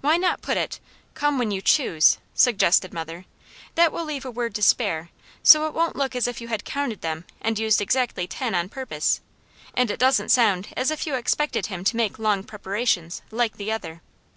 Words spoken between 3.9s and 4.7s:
will leave a word to